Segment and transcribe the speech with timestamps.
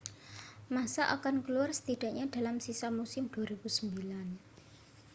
[0.75, 3.69] massa akan keluar setidaknya dalam sisa musim 2009